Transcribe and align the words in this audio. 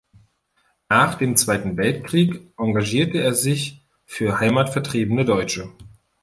Nach 0.89 1.13
dem 1.13 1.35
Zweiten 1.35 1.77
Weltkrieg 1.77 2.41
engagierte 2.57 3.19
er 3.19 3.35
sich 3.35 3.85
für 4.03 4.39
heimatvertriebene 4.39 5.25
Deutsche. 5.25 5.69